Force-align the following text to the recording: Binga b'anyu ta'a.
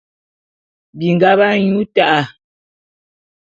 Binga 0.97 1.31
b'anyu 1.39 1.79
ta'a. 1.95 2.21